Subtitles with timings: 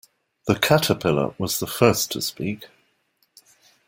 [0.47, 2.65] The Caterpillar was the first to speak.